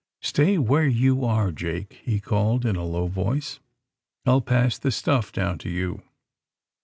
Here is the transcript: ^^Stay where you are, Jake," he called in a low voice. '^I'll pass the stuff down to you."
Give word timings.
^^Stay 0.23 0.57
where 0.57 0.87
you 0.87 1.23
are, 1.23 1.51
Jake," 1.51 2.01
he 2.03 2.19
called 2.19 2.65
in 2.65 2.75
a 2.75 2.83
low 2.83 3.05
voice. 3.05 3.59
'^I'll 4.25 4.41
pass 4.43 4.79
the 4.79 4.89
stuff 4.89 5.31
down 5.31 5.59
to 5.59 5.69
you." 5.69 6.01